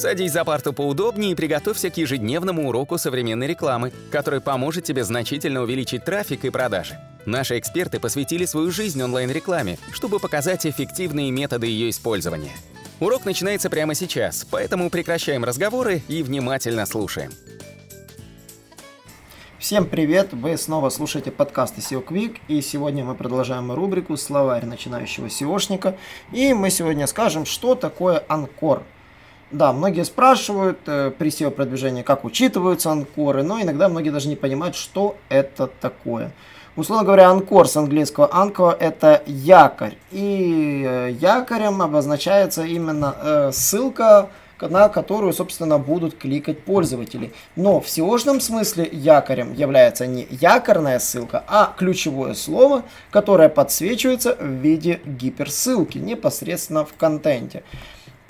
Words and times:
Садись 0.00 0.32
за 0.32 0.46
парту 0.46 0.72
поудобнее 0.72 1.32
и 1.32 1.34
приготовься 1.34 1.90
к 1.90 1.98
ежедневному 1.98 2.66
уроку 2.66 2.96
современной 2.96 3.46
рекламы, 3.46 3.92
который 4.10 4.40
поможет 4.40 4.84
тебе 4.84 5.04
значительно 5.04 5.60
увеличить 5.60 6.06
трафик 6.06 6.46
и 6.46 6.48
продажи. 6.48 6.98
Наши 7.26 7.58
эксперты 7.58 8.00
посвятили 8.00 8.46
свою 8.46 8.70
жизнь 8.70 9.02
онлайн-рекламе, 9.02 9.76
чтобы 9.92 10.18
показать 10.18 10.64
эффективные 10.64 11.30
методы 11.30 11.66
ее 11.66 11.90
использования. 11.90 12.52
Урок 12.98 13.26
начинается 13.26 13.68
прямо 13.68 13.94
сейчас, 13.94 14.46
поэтому 14.50 14.88
прекращаем 14.88 15.44
разговоры 15.44 16.00
и 16.08 16.22
внимательно 16.22 16.86
слушаем. 16.86 17.32
Всем 19.58 19.84
привет! 19.84 20.32
Вы 20.32 20.56
снова 20.56 20.88
слушаете 20.88 21.30
подкасты 21.30 21.82
SEO 21.82 22.02
Quick, 22.02 22.38
и 22.48 22.62
сегодня 22.62 23.04
мы 23.04 23.14
продолжаем 23.14 23.70
рубрику 23.70 24.16
«Словарь 24.16 24.64
начинающего 24.64 25.26
SEOшника», 25.26 25.98
и 26.32 26.54
мы 26.54 26.70
сегодня 26.70 27.06
скажем, 27.06 27.44
что 27.44 27.74
такое 27.74 28.24
анкор– 28.28 28.82
да, 29.50 29.72
многие 29.72 30.04
спрашивают 30.04 30.78
э, 30.86 31.10
при 31.16 31.28
SEO-продвижении, 31.30 32.02
как 32.02 32.24
учитываются 32.24 32.90
анкоры, 32.90 33.42
но 33.42 33.60
иногда 33.60 33.88
многие 33.88 34.10
даже 34.10 34.28
не 34.28 34.36
понимают, 34.36 34.76
что 34.76 35.16
это 35.28 35.66
такое. 35.66 36.32
Условно 36.76 37.04
говоря, 37.04 37.28
анкор 37.28 37.66
с 37.66 37.76
английского 37.76 38.32
анкор 38.32 38.76
это 38.78 39.22
якорь. 39.26 39.96
И 40.12 40.84
э, 40.88 41.10
якорем 41.20 41.82
обозначается 41.82 42.64
именно 42.64 43.16
э, 43.20 43.50
ссылка, 43.52 44.30
на 44.60 44.88
которую, 44.88 45.32
собственно, 45.32 45.78
будут 45.78 46.16
кликать 46.16 46.62
пользователи. 46.62 47.32
Но 47.56 47.80
в 47.80 47.86
seo 47.86 48.40
смысле 48.40 48.88
якорем 48.92 49.54
является 49.54 50.06
не 50.06 50.28
якорная 50.30 50.98
ссылка, 50.98 51.42
а 51.48 51.74
ключевое 51.76 52.34
слово, 52.34 52.84
которое 53.10 53.48
подсвечивается 53.48 54.36
в 54.38 54.46
виде 54.46 55.00
гиперссылки 55.04 55.98
непосредственно 55.98 56.84
в 56.84 56.92
контенте. 56.94 57.62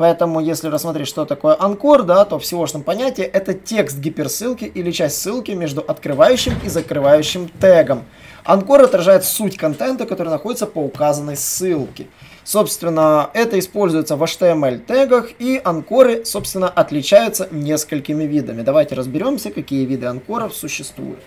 Поэтому, 0.01 0.41
если 0.41 0.69
рассмотреть, 0.69 1.09
что 1.09 1.27
такое 1.27 1.55
анкор, 1.61 2.05
да, 2.05 2.25
то 2.25 2.39
в 2.39 2.43
seo 2.43 2.83
понятии 2.83 3.23
это 3.23 3.53
текст 3.53 3.99
гиперссылки 3.99 4.65
или 4.65 4.93
часть 4.93 5.21
ссылки 5.21 5.51
между 5.51 5.83
открывающим 5.83 6.55
и 6.65 6.71
закрывающим 6.71 7.51
тегом. 7.61 8.05
Анкор 8.43 8.81
отражает 8.81 9.27
суть 9.27 9.59
контента, 9.59 10.07
который 10.07 10.31
находится 10.31 10.67
по 10.67 10.79
указанной 10.79 11.37
ссылке. 11.37 12.07
Собственно, 12.45 13.29
это 13.35 13.59
используется 13.59 14.17
в 14.17 14.23
HTML 14.23 14.79
тегах, 14.79 15.33
и 15.39 15.61
анкоры, 15.63 16.25
собственно, 16.25 16.71
отличаются 16.71 17.49
несколькими 17.51 18.25
видами. 18.25 18.63
Давайте 18.63 18.95
разберемся, 18.95 19.51
какие 19.51 19.85
виды 19.85 20.07
анкоров 20.07 20.55
существуют. 20.55 21.21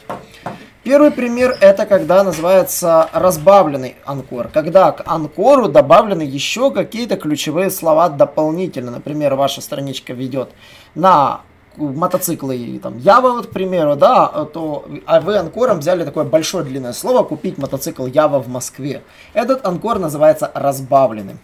Первый 0.84 1.12
пример 1.12 1.58
это 1.62 1.86
когда 1.86 2.26
называется 2.26 3.10
разбавленный 3.14 3.96
анкор. 4.04 4.50
Когда 4.50 4.92
к 4.92 5.02
анкору 5.06 5.70
добавлены 5.70 6.24
еще 6.24 6.72
какие-то 6.72 7.16
ключевые 7.16 7.72
слова 7.72 8.10
дополнительно. 8.10 8.92
Например, 8.92 9.36
ваша 9.36 9.62
страничка 9.62 10.12
ведет 10.12 10.50
на 10.94 11.40
мотоциклы 11.78 12.80
там 12.84 12.98
Ява, 12.98 13.32
вот, 13.32 13.48
к 13.48 13.50
примеру, 13.52 13.96
да, 13.96 14.28
то 14.54 14.86
а 15.06 15.22
вы 15.22 15.38
анкором 15.38 15.80
взяли 15.80 16.04
такое 16.04 16.26
большое 16.26 16.66
длинное 16.66 16.94
слово 16.94 17.24
купить 17.24 17.58
мотоцикл 17.58 18.06
Ява 18.06 18.40
в 18.40 18.50
Москве. 18.50 19.04
Этот 19.34 19.66
анкор 19.66 20.00
называется 20.00 20.52
разбавленным. 20.54 21.40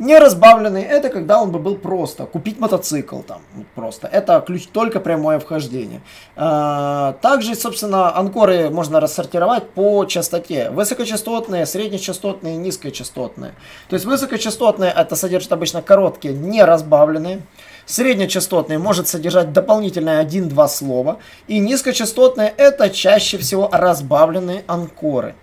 Не 0.00 0.18
разбавленный 0.18 0.80
это 0.80 1.10
когда 1.10 1.42
он 1.42 1.52
бы 1.52 1.58
был 1.58 1.76
просто. 1.76 2.24
Купить 2.24 2.58
мотоцикл 2.58 3.20
там 3.20 3.42
просто. 3.74 4.08
Это 4.08 4.40
ключ 4.40 4.66
только 4.66 4.98
прямое 4.98 5.38
вхождение. 5.38 6.00
А, 6.36 7.12
также, 7.20 7.54
собственно, 7.54 8.16
анкоры 8.16 8.70
можно 8.70 8.98
рассортировать 8.98 9.68
по 9.68 10.06
частоте. 10.06 10.70
Высокочастотные, 10.70 11.66
среднечастотные, 11.66 12.56
низкочастотные. 12.56 13.52
То 13.90 13.94
есть 13.94 14.06
высокочастотные 14.06 14.90
это 14.90 15.16
содержит 15.16 15.52
обычно 15.52 15.82
короткие, 15.82 16.32
не 16.32 16.64
разбавленные. 16.64 17.42
Среднечастотные 17.84 18.78
может 18.78 19.06
содержать 19.06 19.52
дополнительное 19.52 20.24
1-2 20.24 20.68
слова. 20.68 21.18
И 21.46 21.58
низкочастотные 21.58 22.54
это 22.56 22.88
чаще 22.88 23.36
всего 23.36 23.68
разбавленные 23.70 24.64
анкоры. 24.66 25.34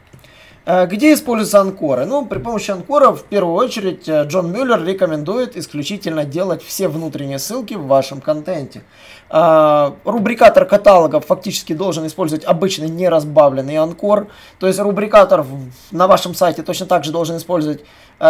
Э, 0.69 0.85
где 0.85 1.13
используются 1.13 1.61
анкоры? 1.61 2.05
Ну, 2.05 2.25
при 2.25 2.39
помощи 2.39 2.71
анкоров, 2.71 3.21
в 3.21 3.23
первую 3.23 3.55
очередь, 3.55 4.09
э, 4.09 4.25
Джон 4.25 4.51
Мюллер 4.51 4.83
рекомендует 4.83 5.55
исключительно 5.55 6.25
делать 6.25 6.61
все 6.61 6.89
внутренние 6.89 7.39
ссылки 7.39 7.75
в 7.75 7.87
вашем 7.87 8.19
контенте. 8.19 8.81
Э, 9.29 9.91
рубрикатор 10.03 10.65
каталогов 10.65 11.25
фактически 11.25 11.71
должен 11.71 12.05
использовать 12.05 12.43
обычный 12.43 12.89
неразбавленный 12.89 13.77
анкор. 13.77 14.27
То 14.59 14.67
есть 14.67 14.77
рубрикатор 14.79 15.45
на 15.91 16.05
вашем 16.05 16.35
сайте 16.35 16.63
точно 16.63 16.85
так 16.85 17.05
же 17.05 17.13
должен 17.13 17.37
использовать 17.37 17.85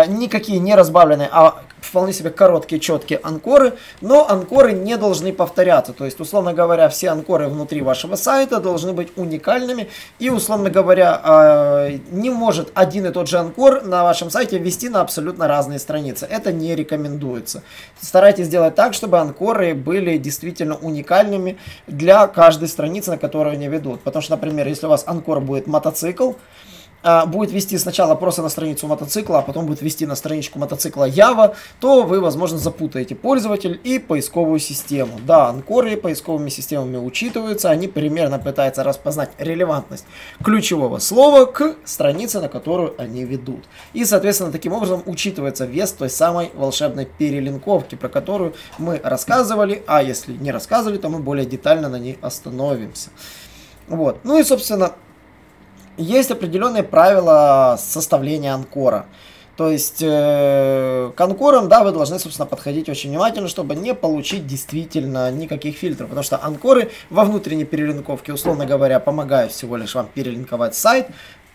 никакие 0.10 0.60
не 0.60 0.76
разбавленные, 0.76 1.30
а 1.32 1.62
вполне 1.80 2.14
себе 2.14 2.30
короткие, 2.30 2.80
четкие 2.80 3.20
анкоры, 3.24 3.78
но 4.02 4.28
анкоры 4.30 4.74
не 4.74 4.98
должны 4.98 5.32
повторяться. 5.34 5.94
То 5.94 6.06
есть, 6.06 6.20
условно 6.20 6.54
говоря, 6.54 6.90
все 6.90 7.10
анкоры 7.10 7.48
внутри 7.48 7.82
вашего 7.82 8.16
сайта 8.16 8.60
должны 8.60 8.94
быть 8.94 9.14
уникальными 9.16 9.90
и, 10.20 10.30
условно 10.30 10.70
говоря, 10.70 11.20
а, 11.24 11.90
не 12.28 12.34
может 12.34 12.72
один 12.74 13.06
и 13.06 13.12
тот 13.12 13.30
же 13.30 13.38
анкор 13.38 13.84
на 13.84 14.04
вашем 14.04 14.30
сайте 14.30 14.60
вести 14.60 14.90
на 14.90 15.02
абсолютно 15.02 15.48
разные 15.48 15.80
страницы. 15.80 16.28
Это 16.30 16.52
не 16.52 16.76
рекомендуется. 16.76 17.64
Старайтесь 18.02 18.48
сделать 18.48 18.76
так, 18.76 18.94
чтобы 18.94 19.20
анкоры 19.20 19.74
были 19.74 20.18
действительно 20.18 20.76
уникальными 20.76 21.58
для 21.88 22.28
каждой 22.28 22.68
страницы, 22.68 23.12
на 23.12 23.18
которую 23.18 23.54
они 23.54 23.68
ведут. 23.70 24.02
Потому 24.02 24.22
что, 24.22 24.36
например, 24.36 24.68
если 24.68 24.88
у 24.88 24.90
вас 24.90 25.04
анкор 25.08 25.40
будет 25.40 25.68
мотоцикл, 25.68 26.34
будет 27.28 27.52
вести 27.52 27.78
сначала 27.78 28.16
просто 28.16 28.42
на 28.42 28.50
страницу 28.50 28.88
мотоцикла, 28.88 29.40
а 29.40 29.42
потом 29.42 29.66
будет 29.66 29.82
вести 29.82 30.06
на 30.06 30.16
страничку 30.16 30.60
мотоцикла 30.60 31.08
Java, 31.10 31.56
то 31.80 32.04
вы, 32.04 32.20
возможно, 32.20 32.58
запутаете 32.58 33.16
пользователь 33.16 33.80
и 33.84 34.00
поисковую 34.00 34.60
систему. 34.60 35.20
Да, 35.26 35.48
анкоры 35.48 35.96
поисковыми 35.98 36.50
системами 36.50 36.98
учитываются, 36.98 37.70
они 37.70 37.88
примерно 37.88 38.40
пытаются 38.40 38.84
распознать 38.84 39.32
релевантность 39.38 40.06
ключевого 40.44 41.00
слова 41.00 41.46
к 41.46 41.76
странице, 41.86 42.42
на 42.42 42.50
которую 42.50 42.94
они 42.98 43.24
ведут. 43.24 43.66
И, 43.94 44.04
соответственно, 44.06 44.52
таким 44.52 44.74
образом 44.74 45.04
учитывается 45.06 45.66
вес 45.66 45.92
той 45.92 46.10
самой 46.10 46.52
волшебной 46.56 47.06
перелинковки, 47.06 47.96
про 47.96 48.10
которую 48.10 48.54
мы 48.78 49.00
рассказывали, 49.04 49.84
а 49.88 50.04
если 50.04 50.34
не 50.34 50.52
рассказывали, 50.52 50.98
то 50.98 51.10
мы 51.10 51.20
более 51.20 51.46
детально 51.46 51.90
на 51.90 51.98
ней 51.98 52.18
остановимся. 52.22 53.10
Вот. 53.88 54.20
Ну 54.24 54.38
и, 54.38 54.44
собственно, 54.44 54.94
есть 55.98 56.32
определенные 56.32 56.84
правила 56.84 57.78
составления 57.80 58.54
анкора. 58.54 59.06
То 59.58 59.72
есть 59.72 60.04
э, 60.04 61.12
к 61.16 61.20
анкорам, 61.20 61.68
да, 61.68 61.84
вы 61.84 61.92
должны, 61.92 62.20
собственно, 62.20 62.46
подходить 62.46 62.90
очень 62.90 63.10
внимательно, 63.10 63.48
чтобы 63.48 63.74
не 63.74 63.96
получить 63.96 64.46
действительно 64.46 65.32
никаких 65.32 65.76
фильтров. 65.76 66.10
Потому 66.10 66.24
что 66.24 66.40
анкоры 66.44 66.92
во 67.10 67.26
внутренней 67.26 67.66
перелинковке, 67.66 68.34
условно 68.34 68.68
говоря, 68.68 69.00
помогают 69.00 69.52
всего 69.52 69.76
лишь 69.76 69.96
вам 69.96 70.10
перелинковать 70.14 70.76
сайт, 70.76 71.08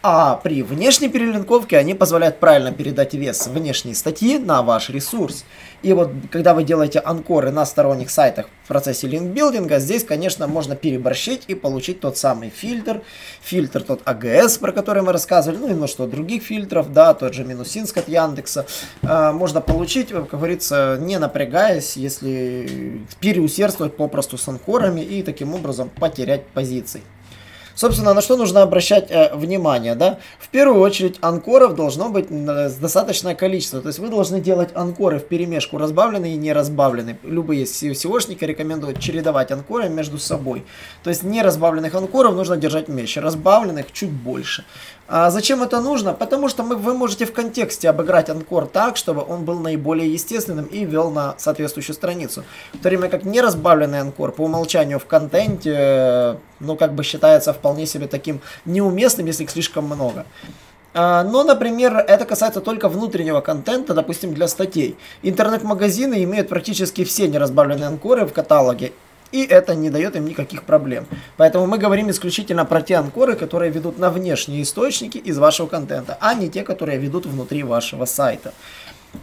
а 0.02 0.34
при 0.36 0.62
внешней 0.62 1.08
перелинковке 1.08 1.78
они 1.78 1.94
позволяют 1.94 2.40
правильно 2.40 2.72
передать 2.72 3.14
вес 3.14 3.46
внешней 3.46 3.94
статьи 3.94 4.38
на 4.38 4.62
ваш 4.62 4.90
ресурс. 4.90 5.44
И 5.82 5.92
вот 5.92 6.10
когда 6.30 6.54
вы 6.54 6.64
делаете 6.64 6.98
анкоры 6.98 7.50
на 7.50 7.64
сторонних 7.64 8.10
сайтах 8.10 8.48
в 8.64 8.68
процессе 8.68 9.06
линкбилдинга, 9.06 9.78
здесь, 9.78 10.04
конечно, 10.04 10.46
можно 10.46 10.74
переборщить 10.76 11.44
и 11.46 11.54
получить 11.54 12.00
тот 12.00 12.16
самый 12.16 12.50
фильтр, 12.50 13.02
фильтр 13.42 13.82
тот 13.82 14.02
AGS, 14.02 14.58
про 14.60 14.72
который 14.72 15.02
мы 15.02 15.12
рассказывали, 15.12 15.58
ну 15.58 15.70
и 15.70 15.74
множество 15.74 16.06
других 16.06 16.42
фильтров, 16.42 16.92
да, 16.92 17.14
тот 17.14 17.34
же 17.34 17.44
минусинск 17.44 17.96
от 17.96 18.08
Яндекса, 18.08 18.66
э, 19.02 19.32
можно 19.32 19.60
получить, 19.60 20.08
как 20.08 20.30
говорится, 20.30 20.98
не 21.00 21.18
напрягаясь, 21.18 21.96
если 21.96 23.02
переусердствовать 23.20 23.96
попросту 23.96 24.36
с 24.38 24.48
анкорами 24.48 25.00
и 25.00 25.22
таким 25.22 25.54
образом 25.54 25.90
потерять 25.90 26.46
позиции. 26.46 27.02
Собственно, 27.74 28.14
на 28.14 28.20
что 28.20 28.36
нужно 28.36 28.62
обращать 28.62 29.10
э, 29.10 29.34
внимание, 29.34 29.94
да? 29.94 30.18
В 30.38 30.48
первую 30.48 30.80
очередь, 30.80 31.18
анкоров 31.20 31.74
должно 31.74 32.08
быть 32.08 32.26
э, 32.30 32.70
достаточное 32.80 33.34
количество. 33.34 33.80
То 33.80 33.88
есть 33.88 33.98
вы 33.98 34.08
должны 34.08 34.40
делать 34.40 34.70
анкоры 34.74 35.18
в 35.18 35.26
перемешку, 35.26 35.78
разбавленные 35.78 36.34
и 36.34 36.36
не 36.36 36.52
разбавленные. 36.52 37.18
Любые 37.22 37.64
SEOшники 37.64 38.44
рекомендуют 38.44 38.98
чередовать 39.00 39.50
анкоры 39.50 39.88
между 39.88 40.18
собой. 40.18 40.64
То 41.02 41.10
есть 41.10 41.22
неразбавленных 41.22 41.94
анкоров 41.94 42.34
нужно 42.34 42.56
держать 42.56 42.88
меньше, 42.88 43.20
разбавленных 43.20 43.92
чуть 43.92 44.10
больше. 44.10 44.64
А 45.14 45.28
зачем 45.30 45.62
это 45.62 45.82
нужно? 45.82 46.14
Потому 46.14 46.48
что 46.48 46.62
мы, 46.62 46.74
вы 46.74 46.94
можете 46.94 47.26
в 47.26 47.34
контексте 47.34 47.90
обыграть 47.90 48.30
анкор 48.30 48.66
так, 48.66 48.96
чтобы 48.96 49.22
он 49.22 49.44
был 49.44 49.58
наиболее 49.58 50.10
естественным 50.10 50.64
и 50.64 50.86
вел 50.86 51.10
на 51.10 51.34
соответствующую 51.36 51.94
страницу. 51.94 52.44
В 52.72 52.78
то 52.78 52.88
время 52.88 53.10
как 53.10 53.22
неразбавленный 53.24 54.00
анкор 54.00 54.32
по 54.32 54.44
умолчанию 54.44 54.98
в 54.98 55.04
контенте, 55.04 55.74
э, 55.76 56.36
ну, 56.60 56.76
как 56.76 56.94
бы 56.94 57.04
считается 57.04 57.52
вполне 57.52 57.84
себе 57.84 58.06
таким 58.06 58.40
неуместным, 58.64 59.26
если 59.26 59.44
их 59.44 59.50
слишком 59.50 59.84
много. 59.84 60.24
А, 60.94 61.24
но, 61.24 61.44
например, 61.44 61.94
это 61.96 62.24
касается 62.24 62.62
только 62.62 62.88
внутреннего 62.88 63.42
контента, 63.42 63.92
допустим, 63.92 64.32
для 64.32 64.48
статей. 64.48 64.96
Интернет-магазины 65.22 66.24
имеют 66.24 66.48
практически 66.48 67.04
все 67.04 67.28
неразбавленные 67.28 67.88
анкоры 67.88 68.24
в 68.24 68.32
каталоге, 68.32 68.92
и 69.32 69.44
это 69.44 69.74
не 69.74 69.90
дает 69.90 70.14
им 70.14 70.26
никаких 70.26 70.62
проблем. 70.62 71.06
Поэтому 71.36 71.66
мы 71.66 71.78
говорим 71.78 72.10
исключительно 72.10 72.64
про 72.64 72.82
те 72.82 72.96
анкоры, 72.96 73.34
которые 73.34 73.72
ведут 73.72 73.98
на 73.98 74.10
внешние 74.10 74.62
источники 74.62 75.18
из 75.18 75.38
вашего 75.38 75.66
контента, 75.66 76.16
а 76.20 76.34
не 76.34 76.48
те, 76.48 76.62
которые 76.62 76.98
ведут 76.98 77.26
внутри 77.26 77.62
вашего 77.62 78.04
сайта. 78.04 78.52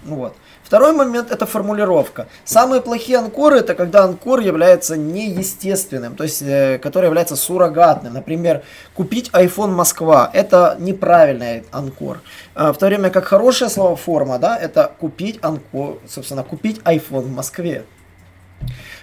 Вот. 0.05 0.35
Второй 0.63 0.93
момент 0.93 1.31
это 1.31 1.47
формулировка. 1.47 2.27
Самые 2.45 2.81
плохие 2.81 3.17
анкоры 3.17 3.57
это 3.57 3.73
когда 3.73 4.03
анкор 4.03 4.39
является 4.39 4.95
неестественным, 4.97 6.15
то 6.15 6.23
есть 6.23 6.43
э, 6.43 6.77
который 6.77 7.05
является 7.05 7.35
суррогатным. 7.35 8.13
Например, 8.13 8.61
купить 8.93 9.31
iPhone 9.31 9.71
Москва 9.71 10.29
это 10.31 10.75
неправильный 10.79 11.63
анкор. 11.71 12.21
А, 12.53 12.71
в 12.71 12.77
то 12.77 12.85
время 12.85 13.09
как 13.09 13.25
хорошее 13.25 13.71
слово 13.71 13.95
форма, 13.95 14.37
да, 14.37 14.57
это 14.57 14.91
купить 14.99 15.39
анкор, 15.41 15.99
собственно, 16.07 16.43
купить 16.43 16.77
iPhone 16.85 17.21
в 17.21 17.31
Москве. 17.31 17.85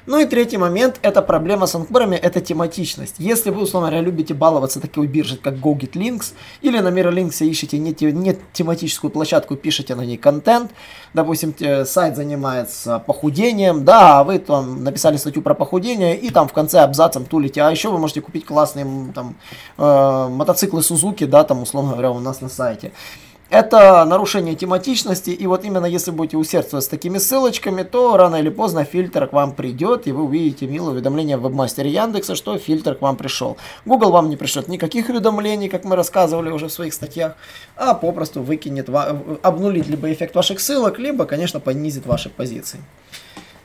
Ну 0.06 0.20
и 0.20 0.24
третий 0.24 0.56
момент, 0.56 1.00
это 1.02 1.20
проблема 1.20 1.66
с 1.66 1.74
анкорами, 1.74 2.14
это 2.14 2.40
тематичность. 2.40 3.16
Если 3.18 3.50
вы, 3.50 3.62
условно 3.62 3.88
говоря, 3.88 4.04
любите 4.04 4.34
баловаться 4.34 4.80
такой 4.80 5.08
биржей, 5.08 5.36
как 5.36 5.54
GoGetLinks, 5.54 6.34
или 6.62 6.78
на 6.78 6.88
MirrorLinks 6.88 7.44
ищете 7.44 7.78
не, 7.78 7.94
не 8.12 8.38
тематическую 8.52 9.10
площадку, 9.10 9.56
пишете 9.56 9.96
на 9.96 10.02
ней 10.02 10.16
контент, 10.16 10.70
допустим, 11.12 11.54
сайт 11.84 12.14
занимается 12.14 13.00
похудением, 13.00 13.84
да, 13.84 14.20
а 14.20 14.24
вы 14.24 14.38
там 14.38 14.84
написали 14.84 15.16
статью 15.16 15.42
про 15.42 15.54
похудение, 15.54 16.16
и 16.16 16.30
там 16.30 16.46
в 16.46 16.52
конце 16.52 16.80
абзацем 16.80 17.24
тулите, 17.24 17.62
а 17.62 17.70
еще 17.70 17.90
вы 17.90 17.98
можете 17.98 18.20
купить 18.20 18.46
классные 18.46 18.86
там 19.12 19.34
э, 19.78 20.28
мотоциклы 20.30 20.80
Suzuki, 20.80 21.26
да, 21.26 21.42
там, 21.42 21.62
условно 21.62 21.92
говоря, 21.92 22.12
у 22.12 22.20
нас 22.20 22.40
на 22.40 22.48
сайте. 22.48 22.92
Это 23.48 24.04
нарушение 24.04 24.56
тематичности, 24.56 25.30
и 25.30 25.46
вот 25.46 25.64
именно 25.64 25.86
если 25.86 26.10
будете 26.10 26.36
усердствовать 26.36 26.84
с 26.84 26.88
такими 26.88 27.18
ссылочками, 27.18 27.84
то 27.84 28.16
рано 28.16 28.36
или 28.36 28.48
поздно 28.48 28.84
фильтр 28.84 29.28
к 29.28 29.32
вам 29.32 29.52
придет, 29.52 30.08
и 30.08 30.12
вы 30.12 30.24
увидите 30.24 30.66
милое 30.66 30.94
уведомление 30.94 31.36
в 31.36 31.42
вебмастере 31.42 31.90
Яндекса, 31.90 32.34
что 32.34 32.58
фильтр 32.58 32.96
к 32.96 33.02
вам 33.02 33.16
пришел. 33.16 33.56
Google 33.84 34.10
вам 34.10 34.30
не 34.30 34.36
пришлет 34.36 34.66
никаких 34.66 35.10
уведомлений, 35.10 35.68
как 35.68 35.84
мы 35.84 35.94
рассказывали 35.94 36.50
уже 36.50 36.66
в 36.66 36.72
своих 36.72 36.92
статьях, 36.92 37.36
а 37.76 37.94
попросту 37.94 38.42
выкинет, 38.42 38.88
обнулит 39.42 39.86
либо 39.86 40.12
эффект 40.12 40.34
ваших 40.34 40.58
ссылок, 40.58 40.98
либо, 40.98 41.24
конечно, 41.24 41.60
понизит 41.60 42.04
ваши 42.04 42.30
позиции. 42.30 42.80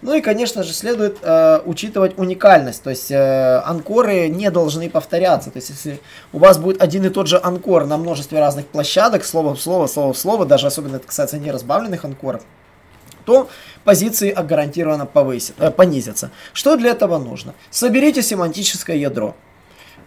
Ну 0.01 0.15
и, 0.15 0.21
конечно 0.21 0.63
же, 0.63 0.74
следует 0.74 1.19
э, 1.21 1.62
учитывать 1.65 2.18
уникальность. 2.18 2.81
То 2.81 2.89
есть 2.89 3.12
э, 3.12 3.62
анкоры 3.63 4.30
не 4.30 4.50
должны 4.50 4.89
повторяться. 4.89 5.51
То 5.51 5.57
есть 5.57 5.69
если 5.69 6.00
у 6.33 6.39
вас 6.39 6.57
будет 6.57 6.81
один 6.81 7.06
и 7.06 7.09
тот 7.09 7.27
же 7.27 7.39
анкор 7.42 7.86
на 7.86 7.98
множестве 7.98 8.39
разных 8.39 8.65
площадок, 8.68 9.24
слово 9.24 9.56
слово, 9.56 9.88
слово 9.88 10.13
слово, 10.13 10.45
даже 10.45 10.68
особенно 10.68 10.95
это 10.95 11.06
касается 11.06 11.38
неразбавленных 11.38 12.03
анкоров, 12.03 12.42
то 13.25 13.48
позиции 13.83 14.31
гарантированно 14.31 15.06
повысят, 15.06 15.56
э, 15.59 15.69
понизятся. 15.69 16.31
Что 16.54 16.77
для 16.77 16.92
этого 16.92 17.19
нужно? 17.19 17.54
Соберите 17.69 18.24
семантическое 18.24 18.97
ядро. 18.97 19.36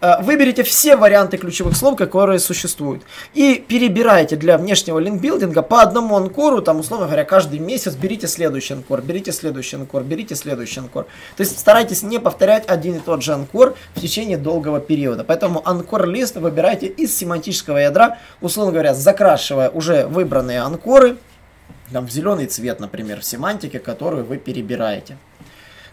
Э, 0.00 0.22
выберите 0.22 0.62
все 0.62 0.96
варианты 0.96 1.36
ключевых 1.36 1.76
слов, 1.76 1.96
которые 1.96 2.38
существуют. 2.38 3.02
И 3.32 3.64
перебирайте 3.66 4.36
для 4.36 4.58
внешнего 4.58 4.98
линкбилдинга 4.98 5.62
по 5.62 5.82
одному 5.82 6.16
анкору, 6.16 6.62
там, 6.62 6.80
условно 6.80 7.06
говоря, 7.06 7.24
каждый 7.24 7.58
месяц 7.58 7.94
берите 7.94 8.26
следующий 8.26 8.74
анкор, 8.74 9.02
берите 9.02 9.32
следующий 9.32 9.76
анкор, 9.76 10.02
берите 10.02 10.34
следующий 10.34 10.80
анкор. 10.80 11.06
То 11.36 11.42
есть 11.42 11.58
старайтесь 11.58 12.02
не 12.02 12.18
повторять 12.18 12.64
один 12.68 12.96
и 12.96 13.00
тот 13.00 13.22
же 13.22 13.32
анкор 13.32 13.74
в 13.94 14.00
течение 14.00 14.36
долгого 14.36 14.80
периода. 14.80 15.24
Поэтому 15.24 15.62
анкор-лист 15.64 16.36
выбирайте 16.36 16.86
из 16.86 17.16
семантического 17.16 17.78
ядра, 17.78 18.18
условно 18.40 18.72
говоря, 18.72 18.94
закрашивая 18.94 19.70
уже 19.70 20.06
выбранные 20.06 20.60
анкоры, 20.60 21.16
там, 21.92 22.06
в 22.06 22.10
зеленый 22.10 22.46
цвет, 22.46 22.80
например, 22.80 23.20
в 23.20 23.24
семантике, 23.24 23.78
которую 23.78 24.24
вы 24.24 24.38
перебираете. 24.38 25.16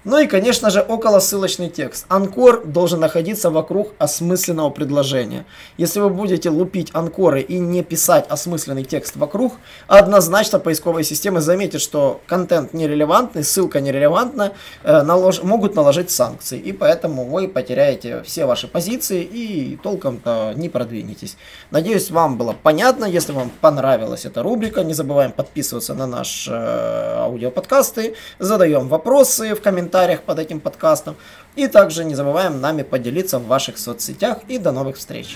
Ну 0.04 0.18
и, 0.18 0.26
конечно 0.26 0.72
же, 0.72 0.82
около 0.82 1.20
ссылочный 1.20 1.70
текст. 1.70 2.06
Анкор 2.08 2.66
должен 2.66 3.00
находиться 3.00 3.52
вокруг 3.52 3.94
осмысленного 4.00 4.72
предложения. 4.72 5.46
Если 5.78 6.00
вы 6.00 6.10
будете 6.10 6.50
лупить 6.50 6.90
анкоры 6.94 7.42
и 7.42 7.60
не 7.60 7.84
писать 7.84 8.26
осмысленный 8.28 8.84
текст 8.84 9.16
вокруг, 9.16 9.54
однозначно 9.86 10.58
поисковые 10.58 11.04
системы 11.04 11.40
заметят, 11.40 11.82
что 11.82 12.20
контент 12.26 12.74
нерелевантный, 12.74 13.44
ссылка 13.44 13.80
нерелевантна, 13.80 14.54
э, 14.84 15.04
налож... 15.04 15.44
могут 15.44 15.76
наложить 15.76 16.10
санкции. 16.10 16.58
И 16.58 16.72
поэтому 16.72 17.26
вы 17.26 17.48
потеряете 17.48 18.24
все 18.24 18.48
ваши 18.48 18.68
позиции 18.68 19.22
и 19.22 19.78
толком-то 19.84 20.54
не 20.56 20.70
продвинетесь. 20.70 21.38
Надеюсь, 21.70 22.10
вам 22.10 22.40
было 22.40 22.56
понятно. 22.60 23.06
Если 23.06 23.34
вам 23.34 23.52
понравилась 23.62 24.26
эта 24.26 24.42
рубрика, 24.42 24.84
не 24.84 24.96
забываем 24.96 25.32
подписываться 25.32 25.94
на 25.94 26.08
наши 26.08 26.52
э, 26.52 27.18
аудиоподкасты, 27.20 28.16
задаем 28.40 28.88
вопросы 28.88 29.54
в 29.54 29.62
комментариях 29.62 29.91
комментариях 29.92 30.22
под 30.22 30.40
этим 30.40 30.60
подкастом. 30.60 31.16
И 31.56 31.68
также 31.68 32.06
не 32.06 32.16
забываем 32.16 32.62
нами 32.62 32.84
поделиться 32.84 33.40
в 33.40 33.48
ваших 33.48 33.78
соцсетях. 33.78 34.40
И 34.48 34.58
до 34.58 34.72
новых 34.72 34.98
встреч! 34.98 35.36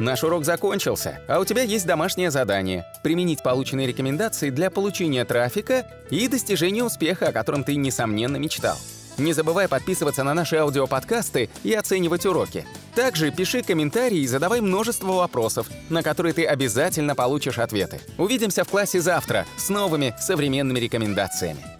Наш 0.00 0.24
урок 0.24 0.44
закончился, 0.44 1.20
а 1.28 1.38
у 1.38 1.44
тебя 1.44 1.62
есть 1.62 1.86
домашнее 1.86 2.30
задание– 2.32 2.84
применить 3.04 3.44
полученные 3.44 3.86
рекомендации 3.86 4.50
для 4.50 4.68
получения 4.68 5.24
трафика 5.24 5.86
и 6.10 6.26
достижения 6.26 6.82
успеха, 6.82 7.28
о 7.28 7.32
котором 7.32 7.62
ты, 7.62 7.76
несомненно, 7.76 8.36
мечтал. 8.36 8.76
Не 9.18 9.32
забывай 9.32 9.68
подписываться 9.68 10.24
на 10.24 10.34
наши 10.34 10.56
аудиоподкасты 10.56 11.48
и 11.62 11.72
оценивать 11.72 12.26
уроки. 12.26 12.66
Также 12.96 13.30
пиши 13.30 13.62
комментарии 13.62 14.18
и 14.18 14.26
задавай 14.26 14.60
множество 14.60 15.12
вопросов, 15.12 15.68
на 15.88 16.02
которые 16.02 16.32
ты 16.32 16.44
обязательно 16.44 17.14
получишь 17.14 17.60
ответы. 17.60 18.00
Увидимся 18.18 18.64
в 18.64 18.68
классе 18.68 19.00
завтра 19.00 19.46
с 19.56 19.68
новыми 19.68 20.12
современными 20.18 20.80
рекомендациями. 20.80 21.73